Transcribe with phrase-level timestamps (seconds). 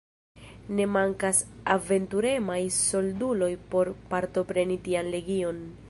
[0.77, 1.41] Ne mankas
[1.75, 5.63] aventuremaj solduloj por partopreni tian legion.